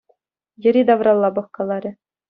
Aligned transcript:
Йӗри-тавралла 0.63 1.29
пӑхкаларӗ. 1.35 1.89